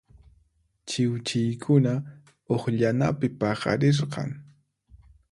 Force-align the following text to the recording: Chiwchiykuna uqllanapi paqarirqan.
Chiwchiykuna 0.87 1.93
uqllanapi 2.53 3.27
paqarirqan. 3.39 4.29